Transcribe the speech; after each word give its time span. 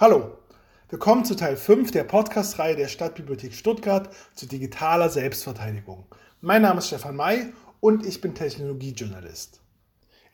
Hallo, 0.00 0.38
willkommen 0.90 1.24
zu 1.24 1.34
Teil 1.34 1.56
5 1.56 1.90
der 1.90 2.04
Podcast-Reihe 2.04 2.76
der 2.76 2.86
Stadtbibliothek 2.86 3.52
Stuttgart 3.52 4.08
zu 4.32 4.46
digitaler 4.46 5.08
Selbstverteidigung. 5.08 6.06
Mein 6.40 6.62
Name 6.62 6.78
ist 6.78 6.86
Stefan 6.86 7.16
May 7.16 7.52
und 7.80 8.06
ich 8.06 8.20
bin 8.20 8.32
Technologiejournalist. 8.32 9.60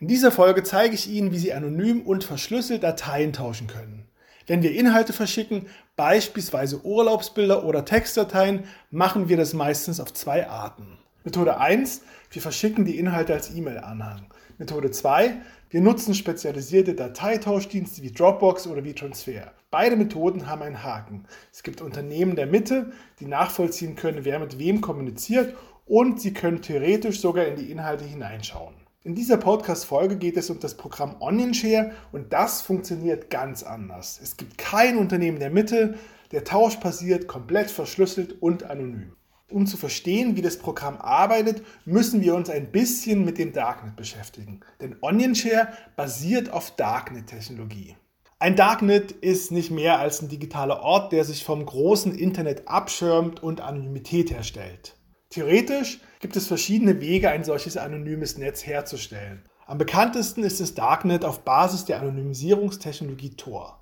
In 0.00 0.06
dieser 0.06 0.32
Folge 0.32 0.64
zeige 0.64 0.95
ich 0.95 1.08
Ihnen, 1.08 1.32
wie 1.32 1.38
Sie 1.38 1.54
anonym 1.54 2.03
und 2.03 2.24
verschlüsselt 2.24 2.82
Dateien 2.82 3.32
tauschen 3.32 3.66
können. 3.66 4.06
Wenn 4.46 4.62
wir 4.62 4.72
Inhalte 4.72 5.14
verschicken, 5.14 5.64
beispielsweise 5.96 6.84
Urlaubsbilder 6.84 7.64
oder 7.64 7.86
Textdateien, 7.86 8.64
machen 8.90 9.30
wir 9.30 9.38
das 9.38 9.54
meistens 9.54 9.98
auf 9.98 10.12
zwei 10.12 10.46
Arten. 10.46 10.98
Methode 11.22 11.56
1, 11.58 12.02
wir 12.32 12.42
verschicken 12.42 12.84
die 12.84 12.98
Inhalte 12.98 13.32
als 13.32 13.50
E-Mail-Anhang. 13.54 14.26
Methode 14.58 14.90
2, 14.90 15.36
wir 15.75 15.80
nutzen 15.80 16.14
spezialisierte 16.14 16.95
Dateitauschdienste 16.95 18.00
wie 18.02 18.12
Dropbox 18.12 18.68
oder 18.68 18.84
wie 18.84 18.93
Transfer. 18.95 19.52
Beide 19.73 19.96
Methoden 19.96 20.46
haben 20.46 20.62
einen 20.62 20.84
Haken. 20.84 21.24
Es 21.52 21.64
gibt 21.64 21.80
Unternehmen 21.80 22.37
der 22.37 22.47
Mitte, 22.47 22.92
die 23.19 23.27
nachvollziehen 23.27 23.97
können, 23.97 24.24
wer 24.24 24.38
mit 24.38 24.60
wem 24.60 24.80
kommuniziert 24.80 25.56
und 25.84 26.20
sie 26.20 26.33
können 26.33 26.62
theoretisch 26.62 27.20
sogar 27.20 27.47
in 27.47 27.56
die 27.56 27.73
Inhalte 27.73 28.05
hineinschauen. 28.05 28.77
In 29.02 29.16
dieser 29.16 29.37
Podcast-Folge 29.37 30.16
geht 30.16 30.37
es 30.37 30.48
um 30.48 30.60
das 30.60 30.77
Programm 30.77 31.16
OnionShare 31.19 31.91
und 32.12 32.33
das 32.33 32.62
funktioniert 32.62 33.28
ganz 33.28 33.64
anders. 33.64 34.20
Es 34.22 34.36
gibt 34.36 34.56
kein 34.56 34.97
Unternehmen 34.97 35.41
der 35.41 35.50
Mitte, 35.50 35.98
der 36.30 36.45
Tausch 36.45 36.77
passiert 36.77 37.27
komplett 37.27 37.69
verschlüsselt 37.69 38.41
und 38.41 38.62
anonym. 38.62 39.16
Um 39.51 39.66
zu 39.66 39.77
verstehen, 39.77 40.37
wie 40.37 40.43
das 40.43 40.59
Programm 40.59 40.97
arbeitet, 40.98 41.62
müssen 41.84 42.23
wir 42.23 42.34
uns 42.34 42.48
ein 42.48 42.73
bisschen 42.73 43.25
mit 43.25 43.39
dem 43.39 43.53
Darknet 43.53 43.95
beschäftigen. 43.95 44.61
Denn 44.80 44.97
OnionShare 45.01 45.69
basiert 45.97 46.51
auf 46.51 46.75
Darknet-Technologie. 46.77 47.97
Ein 48.39 48.57
Darknet 48.57 49.12
ist 49.12 49.53
nicht 49.53 49.70
mehr 49.70 49.98
als 49.98 50.20
ein 50.20 50.29
digitaler 50.29 50.80
Ort, 50.80 51.12
der 51.12 51.25
sich 51.25 51.45
vom 51.45 51.65
großen 51.65 52.15
Internet 52.15 52.69
abschirmt 52.69 53.42
und 53.42 53.61
Anonymität 53.61 54.31
herstellt. 54.31 54.97
Theoretisch 55.31 56.01
gibt 56.20 56.36
es 56.36 56.47
verschiedene 56.47 57.01
Wege, 57.01 57.31
ein 57.31 57.45
solches 57.45 57.77
anonymes 57.77 58.39
Netz 58.39 58.67
herzustellen. 58.67 59.48
Am 59.67 59.79
bekanntesten 59.79 60.42
ist 60.42 60.61
das 60.61 60.75
Darknet 60.75 61.25
auf 61.25 61.45
Basis 61.45 61.84
der 61.86 62.01
Anonymisierungstechnologie 62.01 63.36
Tor. 63.36 63.81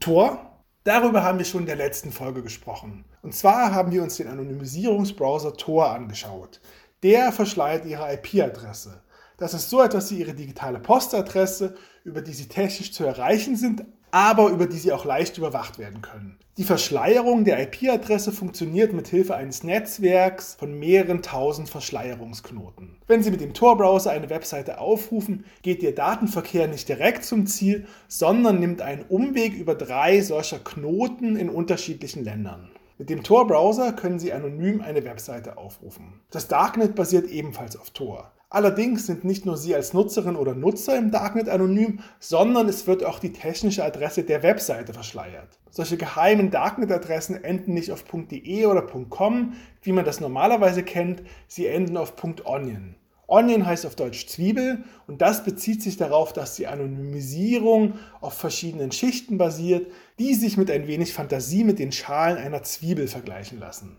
Tor 0.00 0.51
Darüber 0.84 1.22
haben 1.22 1.38
wir 1.38 1.44
schon 1.44 1.60
in 1.60 1.66
der 1.66 1.76
letzten 1.76 2.10
Folge 2.10 2.42
gesprochen. 2.42 3.04
Und 3.22 3.34
zwar 3.34 3.72
haben 3.72 3.92
wir 3.92 4.02
uns 4.02 4.16
den 4.16 4.26
Anonymisierungsbrowser 4.26 5.54
Tor 5.54 5.90
angeschaut. 5.90 6.60
Der 7.04 7.30
verschleiert 7.30 7.86
Ihre 7.86 8.12
IP-Adresse. 8.14 9.00
Das 9.36 9.54
ist 9.54 9.70
so 9.70 9.80
etwas 9.80 10.10
wie 10.10 10.18
Ihre 10.18 10.34
digitale 10.34 10.80
Postadresse, 10.80 11.76
über 12.02 12.20
die 12.20 12.32
Sie 12.32 12.48
technisch 12.48 12.92
zu 12.92 13.04
erreichen 13.04 13.54
sind, 13.54 13.84
aber 14.12 14.50
über 14.50 14.66
die 14.66 14.78
sie 14.78 14.92
auch 14.92 15.04
leicht 15.04 15.38
überwacht 15.38 15.78
werden 15.78 16.02
können. 16.02 16.38
Die 16.58 16.64
Verschleierung 16.64 17.44
der 17.44 17.62
IP-Adresse 17.62 18.30
funktioniert 18.30 18.92
mit 18.92 19.08
Hilfe 19.08 19.34
eines 19.34 19.64
Netzwerks 19.64 20.54
von 20.54 20.78
mehreren 20.78 21.22
tausend 21.22 21.70
Verschleierungsknoten. 21.70 22.98
Wenn 23.06 23.22
Sie 23.22 23.30
mit 23.30 23.40
dem 23.40 23.54
Tor-Browser 23.54 24.10
eine 24.10 24.28
Webseite 24.28 24.78
aufrufen, 24.78 25.46
geht 25.62 25.82
Ihr 25.82 25.94
Datenverkehr 25.94 26.68
nicht 26.68 26.90
direkt 26.90 27.24
zum 27.24 27.46
Ziel, 27.46 27.86
sondern 28.06 28.60
nimmt 28.60 28.82
einen 28.82 29.02
Umweg 29.08 29.54
über 29.54 29.74
drei 29.74 30.20
solcher 30.20 30.58
Knoten 30.58 31.36
in 31.36 31.48
unterschiedlichen 31.48 32.22
Ländern. 32.22 32.68
Mit 33.02 33.10
dem 33.10 33.24
Tor-Browser 33.24 33.94
können 33.94 34.20
Sie 34.20 34.32
anonym 34.32 34.80
eine 34.80 35.04
Webseite 35.04 35.58
aufrufen. 35.58 36.20
Das 36.30 36.46
Darknet 36.46 36.94
basiert 36.94 37.28
ebenfalls 37.28 37.76
auf 37.76 37.90
Tor. 37.90 38.30
Allerdings 38.48 39.08
sind 39.08 39.24
nicht 39.24 39.44
nur 39.44 39.56
Sie 39.56 39.74
als 39.74 39.92
Nutzerin 39.92 40.36
oder 40.36 40.54
Nutzer 40.54 40.96
im 40.96 41.10
Darknet 41.10 41.48
anonym, 41.48 41.98
sondern 42.20 42.68
es 42.68 42.86
wird 42.86 43.02
auch 43.02 43.18
die 43.18 43.32
technische 43.32 43.84
Adresse 43.84 44.22
der 44.22 44.44
Webseite 44.44 44.92
verschleiert. 44.92 45.58
Solche 45.68 45.96
geheimen 45.96 46.52
Darknet-Adressen 46.52 47.42
enden 47.42 47.74
nicht 47.74 47.90
auf 47.90 48.04
.de 48.04 48.66
oder 48.66 48.82
.com, 48.82 49.54
wie 49.82 49.90
man 49.90 50.04
das 50.04 50.20
normalerweise 50.20 50.84
kennt, 50.84 51.24
sie 51.48 51.66
enden 51.66 51.96
auf 51.96 52.14
.onion. 52.44 52.94
Onion 53.26 53.64
heißt 53.64 53.86
auf 53.86 53.96
Deutsch 53.96 54.26
Zwiebel 54.26 54.84
und 55.06 55.22
das 55.22 55.44
bezieht 55.44 55.82
sich 55.82 55.96
darauf, 55.96 56.32
dass 56.32 56.56
die 56.56 56.66
Anonymisierung 56.66 57.94
auf 58.20 58.34
verschiedenen 58.34 58.92
Schichten 58.92 59.38
basiert, 59.38 59.90
die 60.18 60.34
sich 60.34 60.56
mit 60.56 60.70
ein 60.70 60.86
wenig 60.86 61.14
Fantasie 61.14 61.64
mit 61.64 61.78
den 61.78 61.92
Schalen 61.92 62.36
einer 62.36 62.62
Zwiebel 62.62 63.08
vergleichen 63.08 63.58
lassen. 63.58 63.96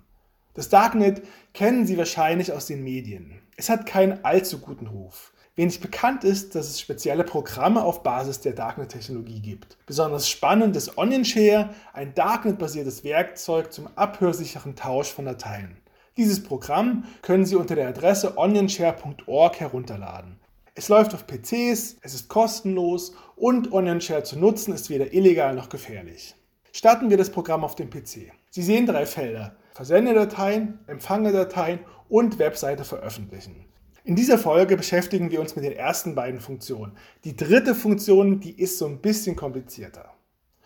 Das 0.53 0.69
Darknet 0.69 1.23
kennen 1.53 1.87
Sie 1.87 1.97
wahrscheinlich 1.97 2.51
aus 2.53 2.67
den 2.67 2.83
Medien. 2.83 3.41
Es 3.57 3.69
hat 3.69 3.87
keinen 3.87 4.23
allzu 4.23 4.59
guten 4.59 4.87
Ruf. 4.87 5.33
Wenig 5.55 5.81
bekannt 5.81 6.23
ist, 6.23 6.55
dass 6.55 6.67
es 6.67 6.79
spezielle 6.79 7.23
Programme 7.23 7.83
auf 7.83 8.01
Basis 8.01 8.39
der 8.39 8.53
Darknet-Technologie 8.53 9.39
gibt. 9.39 9.77
Besonders 9.85 10.27
spannend 10.27 10.75
ist 10.75 10.97
OnionShare, 10.97 11.69
ein 11.93 12.15
Darknet-basiertes 12.15 13.03
Werkzeug 13.03 13.71
zum 13.71 13.87
abhörsicheren 13.95 14.75
Tausch 14.75 15.11
von 15.11 15.25
Dateien. 15.25 15.77
Dieses 16.15 16.43
Programm 16.43 17.05
können 17.23 17.45
Sie 17.45 17.55
unter 17.55 17.73
der 17.73 17.87
Adresse 17.87 18.37
onionshare.org 18.37 19.59
herunterladen. 19.59 20.39
Es 20.75 20.87
läuft 20.87 21.15
auf 21.15 21.25
PCs, 21.25 21.97
es 22.01 22.13
ist 22.13 22.27
kostenlos 22.27 23.15
und 23.35 23.71
OnionShare 23.71 24.23
zu 24.23 24.37
nutzen 24.37 24.73
ist 24.73 24.91
weder 24.91 25.11
illegal 25.11 25.55
noch 25.55 25.69
gefährlich. 25.69 26.35
Starten 26.71 27.09
wir 27.09 27.17
das 27.17 27.31
Programm 27.31 27.63
auf 27.63 27.75
dem 27.75 27.89
PC. 27.89 28.31
Sie 28.51 28.61
sehen 28.61 28.85
drei 28.85 29.07
Felder. 29.07 29.55
Versendedateien, 29.73 30.79
Empfangedateien 30.85 31.79
und 32.09 32.37
Webseite 32.37 32.83
veröffentlichen. 32.83 33.65
In 34.03 34.15
dieser 34.15 34.37
Folge 34.37 34.77
beschäftigen 34.77 35.31
wir 35.31 35.41
uns 35.41 35.55
mit 35.55 35.65
den 35.65 35.73
ersten 35.73 36.13
beiden 36.13 36.39
Funktionen. 36.39 36.95
Die 37.23 37.35
dritte 37.35 37.73
Funktion, 37.73 38.39
die 38.39 38.59
ist 38.59 38.77
so 38.77 38.85
ein 38.85 38.99
bisschen 38.99 39.35
komplizierter. 39.35 40.13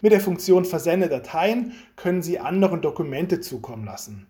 Mit 0.01 0.11
der 0.11 0.21
Funktion 0.21 0.65
Versende 0.65 1.07
Dateien 1.07 1.71
können 1.95 2.21
Sie 2.21 2.37
anderen 2.37 2.81
Dokumente 2.81 3.39
zukommen 3.39 3.85
lassen. 3.85 4.27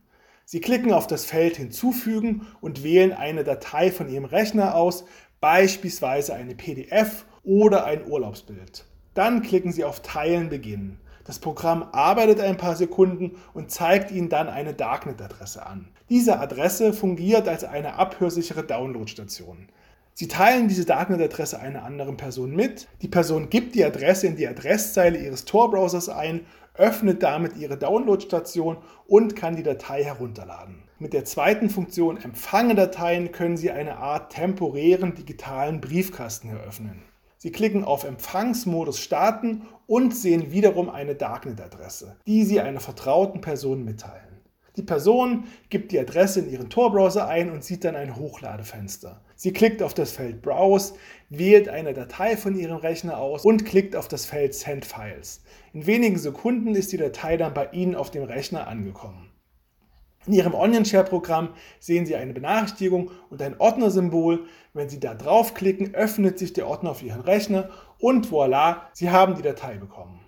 Sie 0.50 0.62
klicken 0.62 0.94
auf 0.94 1.08
das 1.08 1.26
Feld 1.26 1.58
Hinzufügen 1.58 2.48
und 2.62 2.82
wählen 2.82 3.12
eine 3.12 3.44
Datei 3.44 3.92
von 3.92 4.08
Ihrem 4.08 4.24
Rechner 4.24 4.76
aus, 4.76 5.04
beispielsweise 5.42 6.34
eine 6.36 6.56
PDF 6.56 7.26
oder 7.44 7.84
ein 7.84 8.10
Urlaubsbild. 8.10 8.86
Dann 9.14 9.42
klicken 9.42 9.74
Sie 9.74 9.84
auf 9.84 10.02
Teilen 10.02 10.48
beginnen. 10.48 11.02
Das 11.26 11.40
Programm 11.40 11.90
arbeitet 11.92 12.40
ein 12.40 12.56
paar 12.56 12.78
Sekunden 12.78 13.36
und 13.54 13.72
zeigt 13.72 14.10
Ihnen 14.10 14.30
dann 14.30 14.48
eine 14.48 14.74
Darknet-Adresse 14.74 15.66
an. 15.66 15.90
Diese 16.10 16.40
Adresse 16.40 16.94
fungiert 16.94 17.50
als 17.50 17.66
eine 17.66 17.96
abhörsichere 17.96 18.64
Downloadstation. 18.64 19.68
Sie 20.14 20.30
teilen 20.30 20.70
diese 20.70 20.86
Darknet-Adresse 20.86 21.60
einer 21.60 21.84
anderen 21.84 22.16
Person 22.16 22.56
mit. 22.56 22.88
Die 23.02 23.10
Person 23.10 23.50
gibt 23.50 23.76
die 23.76 23.84
Adresse 23.84 24.28
in 24.28 24.38
die 24.38 24.48
Adresszeile 24.48 25.18
Ihres 25.20 25.44
Tor-Browsers 25.44 26.08
ein, 26.08 26.46
öffnet 26.78 27.24
damit 27.24 27.58
Ihre 27.58 27.78
Downloadstation 27.78 28.78
und 29.08 29.36
kann 29.36 29.56
die 29.56 29.64
Datei 29.64 30.04
herunterladen. 30.04 30.84
Mit 31.00 31.14
der 31.14 31.26
zweiten 31.26 31.70
Funktion 31.70 32.18
Empfange 32.18 32.76
Dateien 32.76 33.32
können 33.32 33.58
Sie 33.58 33.72
eine 33.72 33.98
Art 33.98 34.32
temporären 34.32 35.14
digitalen 35.14 35.82
Briefkasten 35.82 36.50
eröffnen. 36.50 37.04
Sie 37.38 37.52
klicken 37.52 37.84
auf 37.84 38.04
Empfangsmodus 38.04 39.00
starten 39.00 39.62
und 39.86 40.16
sehen 40.16 40.52
wiederum 40.52 40.90
eine 40.90 41.14
Darknet-Adresse, 41.14 42.16
die 42.26 42.44
Sie 42.44 42.60
einer 42.60 42.80
vertrauten 42.80 43.42
Person 43.42 43.86
mitteilen. 43.86 44.27
Die 44.78 44.84
Person 44.84 45.46
gibt 45.72 45.92
die 45.92 46.00
Adresse 46.00 46.40
in 46.40 46.52
ihren 46.52 46.70
Tor-Browser 46.70 47.28
ein 47.28 47.52
und 47.52 47.64
sieht 47.64 47.84
dann 47.84 47.96
ein 47.96 48.16
Hochladefenster. 48.16 49.22
Sie 49.36 49.52
klickt 49.52 49.82
auf 49.82 49.96
das 49.96 50.12
Feld 50.12 50.44
Browse, 50.44 50.94
wählt 51.30 51.68
eine 51.68 51.96
Datei 51.96 52.38
von 52.38 52.56
ihrem 52.56 52.78
Rechner 52.78 53.18
aus 53.18 53.44
und 53.44 53.66
klickt 53.66 53.96
auf 53.96 54.08
das 54.08 54.28
Feld 54.28 54.54
Send 54.54 54.86
Files. 54.86 55.42
In 55.74 55.88
wenigen 55.88 56.20
Sekunden 56.20 56.76
ist 56.76 56.92
die 56.92 56.98
Datei 56.98 57.38
dann 57.38 57.56
bei 57.56 57.70
Ihnen 57.72 57.96
auf 57.96 58.12
dem 58.12 58.22
Rechner 58.22 58.68
angekommen. 58.68 59.32
In 60.28 60.34
Ihrem 60.34 60.54
Onion-Share-Programm 60.54 61.50
sehen 61.80 62.06
Sie 62.06 62.16
eine 62.16 62.34
Benachrichtigung 62.34 63.10
und 63.32 63.42
ein 63.42 63.60
Ordnersymbol. 63.60 64.46
Wenn 64.74 64.90
Sie 64.90 65.00
da 65.00 65.16
draufklicken, 65.16 65.96
öffnet 65.96 66.38
sich 66.38 66.54
der 66.54 66.68
Ordner 66.68 66.92
auf 66.92 67.02
Ihren 67.02 67.22
Rechner 67.22 67.70
und 67.98 68.28
voilà, 68.28 68.82
Sie 68.94 69.10
haben 69.10 69.34
die 69.34 69.42
Datei 69.42 69.78
bekommen. 69.78 70.20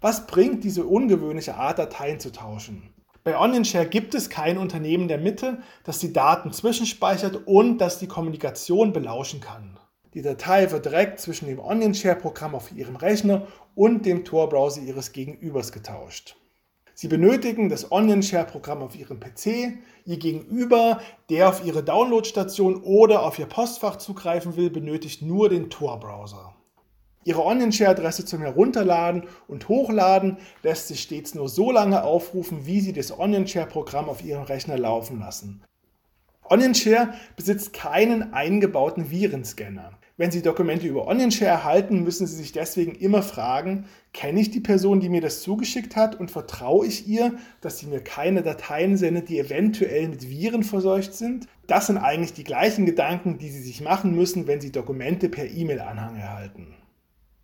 Was 0.00 0.26
bringt 0.26 0.64
diese 0.64 0.86
ungewöhnliche 0.86 1.56
Art, 1.56 1.78
Dateien 1.78 2.20
zu 2.20 2.32
tauschen? 2.32 2.88
Bei 3.24 3.38
OnionShare 3.38 3.86
gibt 3.86 4.16
es 4.16 4.30
kein 4.30 4.58
Unternehmen 4.58 5.06
der 5.06 5.18
Mitte, 5.18 5.62
das 5.84 6.00
die 6.00 6.12
Daten 6.12 6.52
zwischenspeichert 6.52 7.46
und 7.46 7.78
das 7.78 8.00
die 8.00 8.08
Kommunikation 8.08 8.92
belauschen 8.92 9.40
kann. 9.40 9.78
Die 10.14 10.22
Datei 10.22 10.72
wird 10.72 10.86
direkt 10.86 11.20
zwischen 11.20 11.46
dem 11.46 11.60
OnionShare-Programm 11.60 12.56
auf 12.56 12.72
Ihrem 12.72 12.96
Rechner 12.96 13.46
und 13.76 14.06
dem 14.06 14.24
Tor-Browser 14.24 14.82
Ihres 14.82 15.12
Gegenübers 15.12 15.70
getauscht. 15.70 16.36
Sie 16.94 17.06
benötigen 17.06 17.68
das 17.68 17.92
OnionShare-Programm 17.92 18.82
auf 18.82 18.96
Ihrem 18.96 19.20
PC. 19.20 19.78
Ihr 20.04 20.18
Gegenüber, 20.18 21.00
der 21.30 21.48
auf 21.48 21.64
Ihre 21.64 21.84
Downloadstation 21.84 22.82
oder 22.82 23.22
auf 23.22 23.38
Ihr 23.38 23.46
Postfach 23.46 23.96
zugreifen 23.96 24.56
will, 24.56 24.68
benötigt 24.68 25.22
nur 25.22 25.48
den 25.48 25.70
Tor-Browser. 25.70 26.56
Ihre 27.24 27.44
OnionShare-Adresse 27.44 28.24
zum 28.24 28.40
Herunterladen 28.40 29.24
und 29.48 29.68
Hochladen 29.68 30.38
lässt 30.62 30.88
sich 30.88 31.02
stets 31.02 31.34
nur 31.34 31.48
so 31.48 31.70
lange 31.70 32.02
aufrufen, 32.02 32.66
wie 32.66 32.80
Sie 32.80 32.92
das 32.92 33.16
OnionShare-Programm 33.16 34.08
auf 34.08 34.24
Ihrem 34.24 34.42
Rechner 34.42 34.78
laufen 34.78 35.20
lassen. 35.20 35.62
OnionShare 36.48 37.14
besitzt 37.36 37.72
keinen 37.72 38.32
eingebauten 38.32 39.10
Virenscanner. 39.10 39.92
Wenn 40.18 40.30
Sie 40.30 40.42
Dokumente 40.42 40.86
über 40.86 41.06
OnionShare 41.06 41.50
erhalten, 41.50 42.02
müssen 42.02 42.26
Sie 42.26 42.36
sich 42.36 42.52
deswegen 42.52 42.94
immer 42.94 43.22
fragen, 43.22 43.86
kenne 44.12 44.40
ich 44.40 44.50
die 44.50 44.60
Person, 44.60 45.00
die 45.00 45.08
mir 45.08 45.22
das 45.22 45.40
zugeschickt 45.40 45.96
hat 45.96 46.18
und 46.18 46.30
vertraue 46.30 46.86
ich 46.86 47.08
ihr, 47.08 47.34
dass 47.62 47.78
sie 47.78 47.86
mir 47.86 48.00
keine 48.00 48.42
Dateien 48.42 48.96
sendet, 48.96 49.30
die 49.30 49.38
eventuell 49.38 50.08
mit 50.08 50.28
Viren 50.28 50.64
verseucht 50.64 51.14
sind? 51.14 51.46
Das 51.66 51.86
sind 51.86 51.96
eigentlich 51.96 52.34
die 52.34 52.44
gleichen 52.44 52.84
Gedanken, 52.84 53.38
die 53.38 53.48
Sie 53.48 53.62
sich 53.62 53.80
machen 53.80 54.14
müssen, 54.14 54.46
wenn 54.46 54.60
Sie 54.60 54.70
Dokumente 54.70 55.30
per 55.30 55.50
E-Mail-Anhang 55.50 56.16
erhalten. 56.16 56.74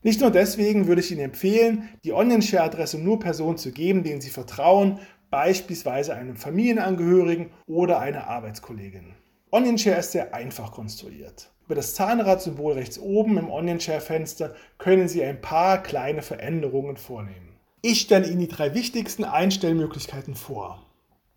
Nicht 0.03 0.21
nur 0.21 0.31
deswegen 0.31 0.87
würde 0.87 1.01
ich 1.01 1.11
Ihnen 1.11 1.21
empfehlen, 1.21 1.89
die 2.05 2.13
OnionShare-Adresse 2.13 2.99
nur 2.99 3.19
Personen 3.19 3.59
zu 3.59 3.73
geben, 3.73 4.05
denen 4.05 4.21
Sie 4.21 4.31
vertrauen, 4.31 5.01
beispielsweise 5.31 6.15
einem 6.15 6.37
Familienangehörigen 6.37 7.51
oder 7.67 7.99
einer 8.01 8.29
Arbeitskollegin. 8.29 9.15
OnionShare 9.51 9.99
ist 9.99 10.13
sehr 10.13 10.35
einfach 10.35 10.73
konstruiert. 10.73 11.51
Über 11.67 11.75
das 11.75 11.95
Zahnradsymbol 11.95 12.75
rechts 12.75 12.99
oben 12.99 13.37
im 13.39 13.51
OnionShare-Fenster 13.51 14.55
können 14.79 15.09
Sie 15.09 15.23
ein 15.23 15.41
paar 15.41 15.83
kleine 15.83 16.23
Veränderungen 16.23 16.97
vornehmen. 16.97 17.59
Ich 17.83 18.01
stelle 18.01 18.27
Ihnen 18.27 18.41
die 18.41 18.49
drei 18.49 18.75
wichtigsten 18.75 19.25
Einstellmöglichkeiten 19.25 20.35
vor. 20.35 20.87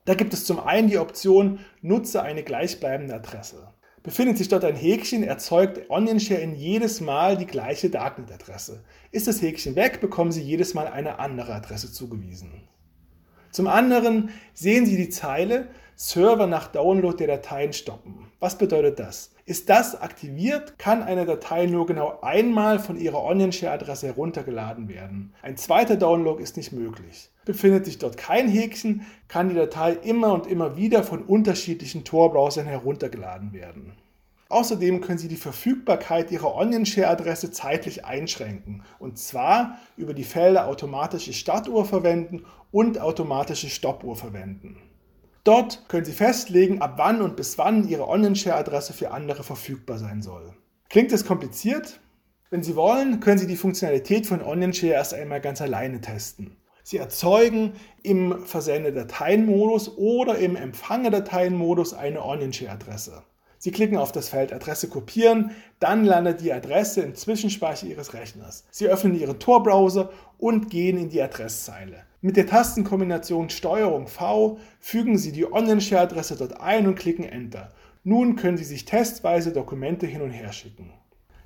Da 0.06 0.14
gibt 0.14 0.34
es 0.34 0.46
zum 0.46 0.60
einen 0.60 0.88
die 0.88 0.98
Option 0.98 1.60
Nutze 1.82 2.24
eine 2.24 2.44
gleichbleibende 2.44 3.14
Adresse. 3.14 3.74
Befindet 4.04 4.40
sich 4.40 4.48
dort 4.48 4.66
ein 4.66 4.76
Häkchen, 4.76 5.24
erzeugt 5.24 5.90
OnionShare 5.90 6.42
in 6.42 6.56
jedes 6.56 7.02
Mal 7.02 7.38
die 7.38 7.46
gleiche 7.46 7.92
Darknet-Adresse. 7.92 8.84
Ist 9.12 9.28
das 9.28 9.42
Häkchen 9.42 9.76
weg, 9.76 10.02
bekommen 10.02 10.32
Sie 10.32 10.42
jedes 10.42 10.74
Mal 10.74 10.88
eine 10.88 11.20
andere 11.20 11.54
Adresse 11.54 11.92
zugewiesen. 11.92 12.68
Zum 13.52 13.68
anderen 13.68 14.30
sehen 14.54 14.86
Sie 14.86 14.98
die 14.98 15.10
Zeile 15.10 15.68
Server 15.96 16.48
nach 16.48 16.68
Download 16.68 17.16
der 17.16 17.28
Dateien 17.28 17.74
stoppen. 17.74 18.32
Was 18.40 18.58
bedeutet 18.58 18.98
das? 18.98 19.36
Ist 19.46 19.70
das 19.70 20.00
aktiviert, 20.00 20.80
kann 20.80 21.04
eine 21.04 21.26
Datei 21.26 21.68
nur 21.68 21.86
genau 21.86 22.20
einmal 22.22 22.80
von 22.80 22.98
Ihrer 22.98 23.24
OnionShare-Adresse 23.24 24.08
heruntergeladen 24.08 24.90
werden. 24.90 25.36
Ein 25.44 25.58
zweiter 25.58 25.96
Download 25.98 26.42
ist 26.42 26.58
nicht 26.58 26.72
möglich. 26.72 27.31
Befindet 27.46 27.86
sich 27.86 27.98
dort 27.98 28.18
kein 28.18 28.48
Häkchen, 28.48 29.06
kann 29.28 29.50
die 29.50 29.56
Datei 29.56 29.94
immer 29.94 30.34
und 30.34 30.48
immer 30.48 30.78
wieder 30.78 31.04
von 31.04 31.24
unterschiedlichen 31.24 32.04
Tor-Browsern 32.04 32.68
heruntergeladen 32.68 33.52
werden. 33.54 33.94
Außerdem 34.50 35.00
können 35.00 35.18
Sie 35.18 35.30
die 35.30 35.38
Verfügbarkeit 35.38 36.30
Ihrer 36.30 36.54
OnionShare-Adresse 36.56 37.52
zeitlich 37.52 38.04
einschränken, 38.04 38.84
und 39.00 39.18
zwar 39.18 39.78
über 39.96 40.14
die 40.14 40.26
Felder 40.26 40.68
automatische 40.68 41.32
Startuhr 41.32 41.86
verwenden 41.86 42.46
und 42.70 43.00
automatische 43.00 43.70
Stoppuhr 43.70 44.18
verwenden. 44.18 44.78
Dort 45.46 45.88
können 45.88 46.06
Sie 46.06 46.12
festlegen, 46.12 46.82
ab 46.82 46.96
wann 46.98 47.22
und 47.22 47.38
bis 47.38 47.58
wann 47.58 47.88
Ihre 47.88 48.08
OnionShare-Adresse 48.08 48.94
für 48.94 49.12
andere 49.12 49.44
verfügbar 49.44 49.98
sein 49.98 50.22
soll. 50.22 50.54
Klingt 50.90 51.14
es 51.14 51.26
kompliziert? 51.26 52.02
Wenn 52.50 52.62
Sie 52.62 52.76
wollen, 52.76 53.22
können 53.22 53.38
Sie 53.38 53.48
die 53.48 53.56
Funktionalität 53.56 54.28
von 54.28 54.42
OnionShare 54.42 54.94
erst 54.94 55.14
einmal 55.14 55.40
ganz 55.40 55.62
alleine 55.62 56.02
testen. 56.02 56.58
Sie 56.84 56.98
erzeugen 56.98 57.74
im 58.04 58.46
Versende-Dateien-Modus 58.46 59.98
oder 59.98 60.38
im 60.38 60.56
Empfange-Dateien-Modus 60.56 61.94
eine 61.94 62.24
OnionShare-Adresse. 62.24 63.24
Sie 63.58 63.72
klicken 63.72 63.98
auf 63.98 64.12
das 64.12 64.30
Feld 64.30 64.52
Adresse 64.54 64.90
kopieren, 64.90 65.52
dann 65.80 66.04
landet 66.04 66.42
die 66.42 66.52
Adresse 66.52 67.02
im 67.02 67.14
Zwischenspeicher 67.14 67.86
Ihres 67.86 68.16
Rechners. 68.16 68.66
Sie 68.72 68.88
öffnen 68.88 69.14
Ihren 69.14 69.38
Tor-Browser 69.38 70.10
und 70.40 70.72
gehen 70.72 70.98
in 70.98 71.10
die 71.10 71.22
Adresszeile. 71.22 72.04
Mit 72.22 72.38
der 72.38 72.48
Tastenkombination 72.48 73.52
STRG 73.52 74.08
V 74.08 74.58
fügen 74.80 75.20
Sie 75.20 75.32
die 75.32 75.46
OnionShare-Adresse 75.46 76.38
dort 76.38 76.60
ein 76.60 76.88
und 76.88 76.96
klicken 76.96 77.24
Enter. 77.24 77.72
Nun 78.04 78.36
können 78.36 78.58
Sie 78.58 78.64
sich 78.64 78.86
testweise 78.86 79.52
Dokumente 79.52 80.08
hin 80.08 80.24
und 80.24 80.32
her 80.32 80.52
schicken. 80.54 80.92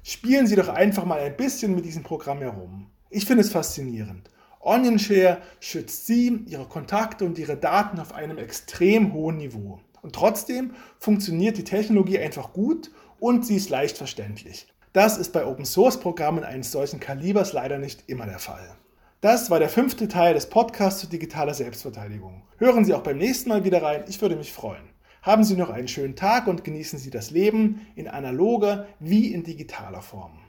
Spielen 0.02 0.48
Sie 0.48 0.56
doch 0.56 0.70
einfach 0.70 1.04
mal 1.04 1.20
ein 1.20 1.36
bisschen 1.36 1.76
mit 1.76 1.84
diesem 1.84 2.04
Programm 2.04 2.40
herum. 2.40 2.88
Ich 3.10 3.26
finde 3.26 3.42
es 3.42 3.52
faszinierend. 3.52 4.30
OnionShare 4.66 5.38
schützt 5.60 6.08
Sie, 6.08 6.44
Ihre 6.48 6.66
Kontakte 6.66 7.24
und 7.24 7.38
Ihre 7.38 7.56
Daten 7.56 8.00
auf 8.00 8.14
einem 8.14 8.38
extrem 8.40 9.14
hohen 9.14 9.38
Niveau. 9.38 9.80
Und 10.02 10.14
trotzdem 10.14 10.74
funktioniert 11.00 11.58
die 11.58 11.64
Technologie 11.64 12.20
einfach 12.20 12.52
gut 12.52 12.92
und 13.20 13.46
sie 13.46 13.56
ist 13.56 13.70
leicht 13.70 13.98
verständlich. 13.98 14.68
Das 14.92 15.18
ist 15.18 15.34
bei 15.34 15.46
Open 15.46 15.66
Source 15.66 16.00
Programmen 16.00 16.44
eines 16.44 16.72
solchen 16.72 17.00
Kalibers 17.00 17.54
leider 17.54 17.78
nicht 17.78 18.04
immer 18.08 18.26
der 18.26 18.40
Fall. 18.40 18.76
Das 19.22 19.50
war 19.50 19.60
der 19.60 19.70
fünfte 19.70 20.08
Teil 20.08 20.34
des 20.34 20.48
Podcasts 20.48 21.02
zu 21.02 21.08
digitaler 21.08 21.54
Selbstverteidigung. 21.54 22.44
Hören 22.58 22.86
Sie 22.86 22.94
auch 22.94 23.02
beim 23.02 23.18
nächsten 23.18 23.50
Mal 23.50 23.64
wieder 23.64 23.82
rein, 23.82 24.04
ich 24.08 24.22
würde 24.22 24.36
mich 24.36 24.54
freuen. 24.54 24.84
Haben 25.22 25.44
Sie 25.44 25.56
noch 25.56 25.70
einen 25.70 25.88
schönen 25.88 26.16
Tag 26.16 26.48
und 26.48 26.64
genießen 26.64 27.00
Sie 27.00 27.10
das 27.10 27.32
Leben 27.32 27.88
in 27.96 28.08
analoger 28.08 28.88
wie 29.00 29.34
in 29.34 29.44
digitaler 29.44 30.02
Form. 30.02 30.45